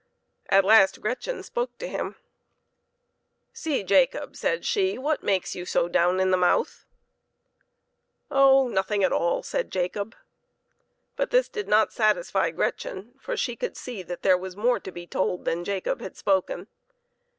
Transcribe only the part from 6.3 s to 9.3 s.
the mouth?"" Oh! nothing at